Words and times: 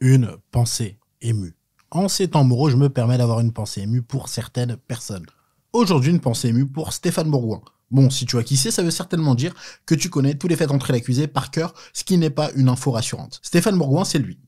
une 0.00 0.36
pensée 0.50 0.98
émue. 1.20 1.54
En 1.90 2.08
ces 2.08 2.28
temps 2.28 2.44
moraux, 2.44 2.70
je 2.70 2.76
me 2.76 2.88
permets 2.88 3.18
d'avoir 3.18 3.40
une 3.40 3.52
pensée 3.52 3.82
émue 3.82 4.02
pour 4.02 4.28
certaines 4.28 4.76
personnes. 4.76 5.26
Aujourd'hui, 5.72 6.10
une 6.10 6.20
pensée 6.20 6.48
émue 6.48 6.66
pour 6.66 6.92
Stéphane 6.92 7.30
Bourgoin. 7.30 7.62
Bon, 7.90 8.10
si 8.10 8.26
tu 8.26 8.36
vois 8.36 8.42
qui 8.42 8.56
c'est, 8.56 8.70
ça 8.70 8.82
veut 8.82 8.90
certainement 8.90 9.34
dire 9.34 9.54
que 9.86 9.94
tu 9.94 10.10
connais 10.10 10.34
tous 10.34 10.48
les 10.48 10.56
faits 10.56 10.68
d'entrée 10.68 10.92
l'accusé 10.92 11.28
par 11.28 11.50
cœur, 11.50 11.72
ce 11.92 12.04
qui 12.04 12.18
n'est 12.18 12.30
pas 12.30 12.50
une 12.56 12.68
info 12.68 12.90
rassurante. 12.90 13.40
Stéphane 13.42 13.78
Bourgoin, 13.78 14.04
c'est 14.04 14.18
lui. 14.18 14.38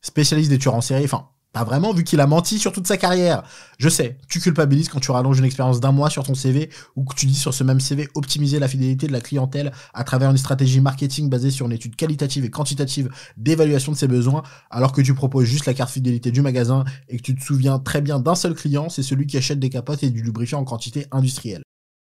Spécialiste 0.00 0.50
des 0.50 0.58
tueurs 0.58 0.74
en 0.74 0.80
série, 0.80 1.04
enfin, 1.04 1.28
pas 1.52 1.64
vraiment, 1.64 1.92
vu 1.92 2.04
qu'il 2.04 2.20
a 2.20 2.26
menti 2.26 2.58
sur 2.58 2.72
toute 2.72 2.86
sa 2.86 2.96
carrière. 2.96 3.42
Je 3.78 3.88
sais, 3.88 4.18
tu 4.28 4.40
culpabilises 4.40 4.88
quand 4.88 5.00
tu 5.00 5.10
rallonges 5.10 5.38
une 5.38 5.44
expérience 5.44 5.80
d'un 5.80 5.90
mois 5.90 6.08
sur 6.08 6.22
ton 6.24 6.34
CV 6.34 6.70
ou 6.94 7.04
que 7.04 7.14
tu 7.14 7.26
dis 7.26 7.34
sur 7.34 7.52
ce 7.52 7.64
même 7.64 7.80
CV 7.80 8.08
optimiser 8.14 8.58
la 8.58 8.68
fidélité 8.68 9.08
de 9.08 9.12
la 9.12 9.20
clientèle 9.20 9.72
à 9.92 10.04
travers 10.04 10.30
une 10.30 10.36
stratégie 10.36 10.80
marketing 10.80 11.28
basée 11.28 11.50
sur 11.50 11.66
une 11.66 11.72
étude 11.72 11.96
qualitative 11.96 12.44
et 12.44 12.50
quantitative 12.50 13.10
d'évaluation 13.36 13.92
de 13.92 13.96
ses 13.96 14.08
besoins, 14.08 14.42
alors 14.70 14.92
que 14.92 15.00
tu 15.00 15.14
proposes 15.14 15.46
juste 15.46 15.66
la 15.66 15.74
carte 15.74 15.90
fidélité 15.90 16.30
du 16.30 16.42
magasin 16.42 16.84
et 17.08 17.16
que 17.16 17.22
tu 17.22 17.34
te 17.34 17.42
souviens 17.42 17.78
très 17.78 18.00
bien 18.00 18.20
d'un 18.20 18.34
seul 18.34 18.54
client, 18.54 18.88
c'est 18.88 19.02
celui 19.02 19.26
qui 19.26 19.36
achète 19.36 19.58
des 19.58 19.70
capotes 19.70 20.02
et 20.02 20.10
du 20.10 20.22
lubrifiant 20.22 20.60
en 20.60 20.64
quantité 20.64 21.06
industrielle. 21.10 21.62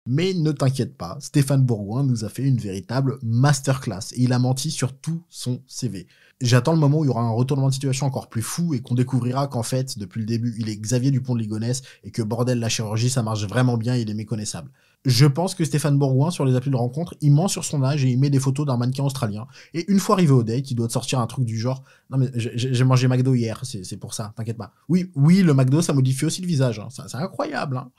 Mais 0.06 0.32
ne 0.32 0.50
t'inquiète 0.50 0.96
pas, 0.96 1.18
Stéphane 1.20 1.64
Bourgoin 1.64 2.04
nous 2.04 2.24
a 2.24 2.30
fait 2.30 2.42
une 2.42 2.56
véritable 2.56 3.18
masterclass 3.22 4.12
et 4.12 4.22
il 4.22 4.32
a 4.32 4.38
menti 4.38 4.70
sur 4.70 4.98
tout 4.98 5.22
son 5.28 5.62
CV. 5.66 6.06
J'attends 6.40 6.72
le 6.72 6.78
moment 6.78 7.00
où 7.00 7.04
il 7.04 7.08
y 7.08 7.10
aura 7.10 7.20
un 7.20 7.30
retournement 7.30 7.68
de 7.68 7.74
situation 7.74 8.06
encore 8.06 8.30
plus 8.30 8.40
fou 8.40 8.72
et 8.72 8.80
qu'on 8.80 8.94
découvrira 8.94 9.46
qu'en 9.46 9.62
fait, 9.62 9.98
depuis 9.98 10.20
le 10.20 10.26
début, 10.26 10.54
il 10.58 10.70
est 10.70 10.76
Xavier 10.76 11.10
Dupont 11.10 11.34
de 11.34 11.40
Ligonnès 11.40 11.82
et 12.02 12.10
que 12.10 12.22
bordel, 12.22 12.58
la 12.60 12.70
chirurgie, 12.70 13.10
ça 13.10 13.22
marche 13.22 13.44
vraiment 13.44 13.76
bien 13.76 13.94
et 13.94 14.00
il 14.00 14.10
est 14.10 14.14
méconnaissable. 14.14 14.70
Je 15.04 15.26
pense 15.26 15.54
que 15.54 15.64
Stéphane 15.64 15.98
Bourgoin, 15.98 16.30
sur 16.30 16.46
les 16.46 16.54
applis 16.56 16.70
de 16.70 16.76
rencontre, 16.76 17.14
il 17.20 17.32
ment 17.32 17.48
sur 17.48 17.64
son 17.64 17.82
âge 17.82 18.04
et 18.04 18.08
il 18.08 18.18
met 18.18 18.30
des 18.30 18.40
photos 18.40 18.66
d'un 18.66 18.78
mannequin 18.78 19.04
australien. 19.04 19.46
Et 19.74 19.90
une 19.90 19.98
fois 19.98 20.14
arrivé 20.14 20.32
au 20.32 20.42
date, 20.42 20.70
il 20.70 20.74
doit 20.74 20.88
sortir 20.90 21.20
un 21.20 21.26
truc 21.26 21.44
du 21.44 21.58
genre 21.58 21.84
Non, 22.10 22.18
mais 22.18 22.30
j'ai 22.34 22.84
mangé 22.84 23.06
McDo 23.06 23.34
hier, 23.34 23.60
c'est 23.64 23.96
pour 23.98 24.14
ça, 24.14 24.32
t'inquiète 24.36 24.58
pas. 24.58 24.72
Oui, 24.88 25.10
oui, 25.14 25.42
le 25.42 25.54
McDo, 25.54 25.82
ça 25.82 25.92
modifie 25.92 26.24
aussi 26.24 26.42
le 26.42 26.46
visage. 26.46 26.78
Hein. 26.78 26.88
C'est 26.90 27.16
incroyable. 27.16 27.78
Hein. 27.78 27.90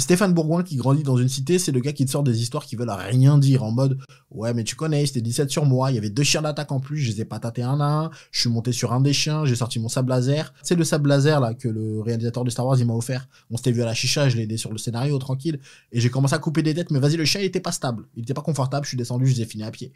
Stéphane 0.00 0.32
Bourgoin 0.32 0.62
qui 0.62 0.76
grandit 0.76 1.02
dans 1.02 1.16
une 1.16 1.28
cité, 1.28 1.58
c'est 1.58 1.72
le 1.72 1.80
gars 1.80 1.92
qui 1.92 2.06
te 2.06 2.10
sort 2.10 2.22
des 2.22 2.40
histoires 2.40 2.64
qui 2.64 2.76
veulent 2.76 2.88
rien 2.88 3.36
dire 3.36 3.64
en 3.64 3.72
mode 3.72 3.98
ouais 4.30 4.54
mais 4.54 4.62
tu 4.62 4.76
connais, 4.76 5.04
c'était 5.06 5.20
17 5.20 5.50
sur 5.50 5.66
moi, 5.66 5.90
il 5.90 5.96
y 5.96 5.98
avait 5.98 6.08
deux 6.08 6.22
chiens 6.22 6.40
d'attaque 6.40 6.70
en 6.70 6.78
plus, 6.78 6.98
je 6.98 7.10
les 7.10 7.22
ai 7.22 7.24
pas 7.24 7.40
tâtés 7.40 7.62
un 7.62 7.80
à 7.80 7.84
un, 7.84 8.10
je 8.30 8.40
suis 8.40 8.48
monté 8.48 8.70
sur 8.70 8.92
un 8.92 9.00
des 9.00 9.12
chiens, 9.12 9.44
j'ai 9.44 9.56
sorti 9.56 9.80
mon 9.80 9.88
sable 9.88 10.10
laser. 10.10 10.54
C'est 10.62 10.76
le 10.76 10.84
sable 10.84 11.08
laser 11.08 11.40
là 11.40 11.52
que 11.52 11.66
le 11.66 12.00
réalisateur 12.00 12.44
de 12.44 12.50
Star 12.50 12.64
Wars 12.64 12.78
il 12.78 12.86
m'a 12.86 12.94
offert. 12.94 13.28
On 13.50 13.56
s'était 13.56 13.72
vu 13.72 13.82
à 13.82 13.86
la 13.86 13.94
chicha, 13.94 14.28
je 14.28 14.36
l'ai 14.36 14.44
aidé 14.44 14.56
sur 14.56 14.70
le 14.70 14.78
scénario 14.78 15.18
tranquille 15.18 15.58
et 15.90 16.00
j'ai 16.00 16.10
commencé 16.10 16.34
à 16.34 16.38
couper 16.38 16.62
des 16.62 16.74
têtes 16.74 16.92
mais 16.92 17.00
vas-y 17.00 17.16
le 17.16 17.24
chien 17.24 17.40
il 17.40 17.46
était 17.46 17.60
pas 17.60 17.72
stable, 17.72 18.04
il 18.14 18.22
était 18.22 18.34
pas 18.34 18.42
confortable, 18.42 18.84
je 18.84 18.90
suis 18.90 18.96
descendu, 18.96 19.26
je 19.26 19.34
les 19.34 19.42
ai 19.42 19.46
fini 19.46 19.64
à 19.64 19.72
pied. 19.72 19.92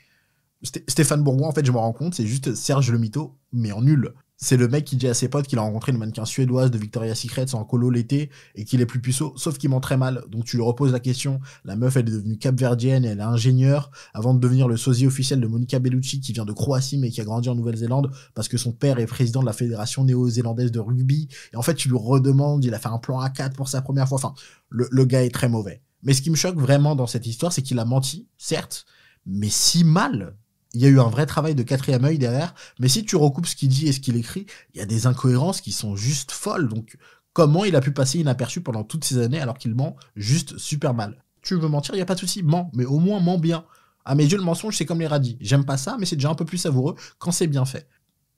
Stéphane 0.88 1.22
Bourgoin 1.22 1.48
en 1.48 1.52
fait 1.52 1.64
je 1.64 1.70
me 1.70 1.78
rends 1.78 1.92
compte, 1.92 2.14
c'est 2.14 2.26
juste 2.26 2.54
Serge 2.54 2.90
le 2.90 2.98
mytho 2.98 3.36
mais 3.52 3.70
en 3.70 3.82
nul 3.82 4.12
c'est 4.42 4.56
le 4.56 4.66
mec 4.66 4.84
qui 4.84 4.96
dit 4.96 5.06
à 5.06 5.14
ses 5.14 5.28
potes 5.28 5.46
qu'il 5.46 5.60
a 5.60 5.62
rencontré 5.62 5.92
une 5.92 5.98
mannequin 5.98 6.24
suédoise 6.24 6.72
de 6.72 6.76
Victoria's 6.76 7.20
Secret 7.20 7.54
en 7.54 7.64
colo 7.64 7.90
l'été 7.90 8.28
et 8.56 8.64
qu'il 8.64 8.80
est 8.80 8.86
plus 8.86 9.00
puceau, 9.00 9.32
sauf 9.36 9.56
qu'il 9.56 9.70
ment 9.70 9.78
très 9.78 9.96
mal. 9.96 10.24
Donc 10.28 10.44
tu 10.44 10.56
lui 10.56 10.64
reposes 10.64 10.90
la 10.90 10.98
question. 10.98 11.40
La 11.64 11.76
meuf, 11.76 11.96
elle 11.96 12.08
est 12.08 12.12
devenue 12.12 12.36
capverdienne, 12.36 13.04
elle 13.04 13.20
est 13.20 13.22
ingénieure 13.22 13.92
avant 14.14 14.34
de 14.34 14.40
devenir 14.40 14.66
le 14.66 14.76
sosie 14.76 15.06
officiel 15.06 15.40
de 15.40 15.46
Monica 15.46 15.78
Bellucci 15.78 16.20
qui 16.20 16.32
vient 16.32 16.44
de 16.44 16.52
Croatie 16.52 16.98
mais 16.98 17.10
qui 17.10 17.20
a 17.20 17.24
grandi 17.24 17.48
en 17.50 17.54
Nouvelle-Zélande 17.54 18.10
parce 18.34 18.48
que 18.48 18.58
son 18.58 18.72
père 18.72 18.98
est 18.98 19.06
président 19.06 19.42
de 19.42 19.46
la 19.46 19.52
fédération 19.52 20.02
néo-zélandaise 20.02 20.72
de 20.72 20.80
rugby. 20.80 21.28
Et 21.52 21.56
en 21.56 21.62
fait, 21.62 21.76
tu 21.76 21.88
lui 21.88 21.96
redemandes, 21.96 22.64
il 22.64 22.74
a 22.74 22.80
fait 22.80 22.88
un 22.88 22.98
plan 22.98 23.24
A4 23.24 23.52
pour 23.52 23.68
sa 23.68 23.80
première 23.80 24.08
fois. 24.08 24.16
Enfin, 24.16 24.34
le, 24.70 24.88
le 24.90 25.04
gars 25.04 25.22
est 25.22 25.32
très 25.32 25.48
mauvais. 25.48 25.82
Mais 26.02 26.14
ce 26.14 26.22
qui 26.22 26.30
me 26.30 26.36
choque 26.36 26.56
vraiment 26.56 26.96
dans 26.96 27.06
cette 27.06 27.28
histoire, 27.28 27.52
c'est 27.52 27.62
qu'il 27.62 27.78
a 27.78 27.84
menti, 27.84 28.26
certes, 28.38 28.86
mais 29.24 29.50
si 29.50 29.84
mal 29.84 30.36
il 30.74 30.80
y 30.80 30.86
a 30.86 30.88
eu 30.88 31.00
un 31.00 31.08
vrai 31.08 31.26
travail 31.26 31.54
de 31.54 31.62
quatrième 31.62 32.04
œil 32.04 32.18
derrière, 32.18 32.54
mais 32.78 32.88
si 32.88 33.04
tu 33.04 33.16
recoupes 33.16 33.46
ce 33.46 33.56
qu'il 33.56 33.68
dit 33.68 33.88
et 33.88 33.92
ce 33.92 34.00
qu'il 34.00 34.16
écrit, 34.16 34.46
il 34.74 34.78
y 34.78 34.82
a 34.82 34.86
des 34.86 35.06
incohérences 35.06 35.60
qui 35.60 35.72
sont 35.72 35.96
juste 35.96 36.32
folles. 36.32 36.68
Donc, 36.68 36.96
comment 37.32 37.64
il 37.64 37.76
a 37.76 37.80
pu 37.80 37.92
passer 37.92 38.18
inaperçu 38.18 38.60
pendant 38.62 38.84
toutes 38.84 39.04
ces 39.04 39.18
années 39.18 39.40
alors 39.40 39.58
qu'il 39.58 39.74
ment 39.74 39.96
juste 40.16 40.58
super 40.58 40.94
mal? 40.94 41.22
Tu 41.42 41.56
veux 41.56 41.68
mentir, 41.68 41.94
il 41.94 41.98
y 41.98 42.02
a 42.02 42.06
pas 42.06 42.14
de 42.14 42.20
souci, 42.20 42.42
ment, 42.42 42.70
mais 42.74 42.84
au 42.84 42.98
moins 42.98 43.20
ment 43.20 43.38
bien. 43.38 43.64
À 44.04 44.14
mes 44.14 44.24
yeux, 44.24 44.36
le 44.36 44.44
mensonge, 44.44 44.76
c'est 44.76 44.86
comme 44.86 45.00
les 45.00 45.06
radis. 45.06 45.36
J'aime 45.40 45.64
pas 45.64 45.76
ça, 45.76 45.96
mais 45.98 46.06
c'est 46.06 46.16
déjà 46.16 46.30
un 46.30 46.34
peu 46.34 46.44
plus 46.44 46.58
savoureux 46.58 46.96
quand 47.18 47.32
c'est 47.32 47.46
bien 47.46 47.64
fait. 47.64 47.88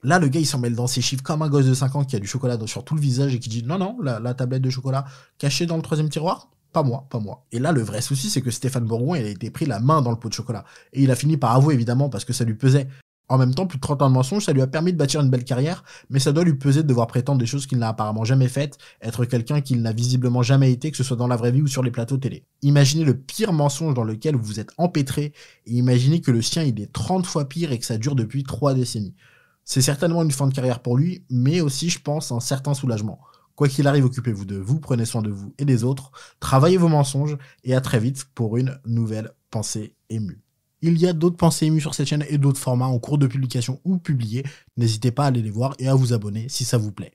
Là, 0.03 0.19
le 0.19 0.27
gars, 0.27 0.39
il 0.39 0.45
s'en 0.45 0.59
mêle 0.59 0.75
dans 0.75 0.87
ses 0.87 1.01
chiffres 1.01 1.23
comme 1.23 1.41
un 1.41 1.49
gosse 1.49 1.65
de 1.65 1.73
5 1.73 1.95
ans 1.95 2.03
qui 2.03 2.15
a 2.15 2.19
du 2.19 2.27
chocolat 2.27 2.57
sur 2.67 2.83
tout 2.83 2.95
le 2.95 3.01
visage 3.01 3.33
et 3.33 3.39
qui 3.39 3.49
dit 3.49 3.63
non, 3.63 3.79
non, 3.79 3.97
la 4.01 4.33
tablette 4.33 4.61
de 4.61 4.69
chocolat 4.69 5.05
cachée 5.39 5.65
dans 5.65 5.77
le 5.77 5.81
troisième 5.81 6.09
tiroir, 6.09 6.51
pas 6.75 6.83
moi, 6.83 7.07
pas 7.09 7.19
moi. 7.19 7.45
Et 7.53 7.59
là, 7.59 7.71
le 7.71 7.81
vrai 7.81 8.01
souci, 8.01 8.29
c'est 8.29 8.41
que 8.41 8.51
Stéphane 8.51 8.83
Bourgoin, 8.83 9.17
il 9.17 9.25
a 9.25 9.29
été 9.29 9.49
pris 9.49 9.65
la 9.65 9.79
main 9.79 10.01
dans 10.01 10.11
le 10.11 10.17
pot 10.17 10.27
de 10.27 10.33
chocolat. 10.33 10.65
Et 10.91 11.03
il 11.03 11.09
a 11.09 11.15
fini 11.15 11.37
par 11.37 11.55
avouer, 11.55 11.73
évidemment, 11.73 12.09
parce 12.09 12.25
que 12.25 12.33
ça 12.33 12.43
lui 12.43 12.55
pesait. 12.55 12.89
En 13.29 13.37
même 13.37 13.55
temps, 13.55 13.65
plus 13.65 13.77
de 13.77 13.81
30 13.81 14.01
ans 14.01 14.09
de 14.09 14.13
mensonge, 14.13 14.43
ça 14.43 14.51
lui 14.51 14.61
a 14.61 14.67
permis 14.67 14.91
de 14.91 14.97
bâtir 14.97 15.21
une 15.21 15.29
belle 15.29 15.45
carrière, 15.45 15.85
mais 16.09 16.19
ça 16.19 16.33
doit 16.33 16.43
lui 16.43 16.55
peser 16.55 16.83
de 16.83 16.87
devoir 16.87 17.07
prétendre 17.07 17.39
des 17.39 17.45
choses 17.45 17.65
qu'il 17.65 17.77
n'a 17.77 17.87
apparemment 17.87 18.25
jamais 18.25 18.49
faites, 18.49 18.77
être 19.01 19.23
quelqu'un 19.23 19.61
qu'il 19.61 19.81
n'a 19.81 19.93
visiblement 19.93 20.43
jamais 20.43 20.69
été, 20.69 20.91
que 20.91 20.97
ce 20.97 21.03
soit 21.05 21.15
dans 21.15 21.27
la 21.27 21.37
vraie 21.37 21.53
vie 21.53 21.61
ou 21.61 21.67
sur 21.67 21.81
les 21.81 21.91
plateaux 21.91 22.17
télé. 22.17 22.43
Imaginez 22.61 23.05
le 23.05 23.17
pire 23.17 23.53
mensonge 23.53 23.93
dans 23.93 24.03
lequel 24.03 24.35
vous 24.35 24.43
vous 24.43 24.59
êtes 24.59 24.71
empêtré, 24.77 25.31
et 25.65 25.71
imaginez 25.71 26.19
que 26.19 26.29
le 26.29 26.41
sien 26.41 26.63
il 26.63 26.77
est 26.81 26.91
30 26.91 27.25
fois 27.25 27.47
pire 27.47 27.71
et 27.71 27.79
que 27.79 27.85
ça 27.85 27.97
dure 27.97 28.15
depuis 28.15 28.43
3 28.43 28.73
décennies. 28.73 29.15
C'est 29.63 29.81
certainement 29.81 30.21
une 30.23 30.31
fin 30.31 30.47
de 30.47 30.53
carrière 30.53 30.81
pour 30.81 30.97
lui, 30.97 31.23
mais 31.29 31.61
aussi, 31.61 31.89
je 31.89 31.99
pense, 31.99 32.33
un 32.33 32.41
certain 32.41 32.73
soulagement. 32.73 33.19
Quoi 33.55 33.69
qu'il 33.69 33.87
arrive, 33.87 34.05
occupez-vous 34.05 34.45
de 34.45 34.57
vous, 34.57 34.79
prenez 34.79 35.05
soin 35.05 35.21
de 35.21 35.29
vous 35.29 35.53
et 35.57 35.65
des 35.65 35.83
autres, 35.83 36.11
travaillez 36.39 36.77
vos 36.77 36.89
mensonges 36.89 37.37
et 37.63 37.73
à 37.73 37.81
très 37.81 37.99
vite 37.99 38.25
pour 38.35 38.57
une 38.57 38.79
nouvelle 38.85 39.31
pensée 39.49 39.95
émue. 40.09 40.41
Il 40.81 40.97
y 40.99 41.07
a 41.07 41.13
d'autres 41.13 41.37
pensées 41.37 41.67
émues 41.67 41.81
sur 41.81 41.95
cette 41.95 42.07
chaîne 42.07 42.25
et 42.29 42.37
d'autres 42.37 42.59
formats 42.59 42.87
en 42.87 42.99
cours 42.99 43.17
de 43.17 43.27
publication 43.27 43.79
ou 43.85 43.97
publiés. 43.97 44.43
N'hésitez 44.77 45.11
pas 45.11 45.23
à 45.23 45.27
aller 45.27 45.41
les 45.41 45.49
voir 45.49 45.73
et 45.79 45.87
à 45.87 45.95
vous 45.95 46.13
abonner 46.13 46.49
si 46.49 46.65
ça 46.65 46.77
vous 46.77 46.91
plaît. 46.91 47.13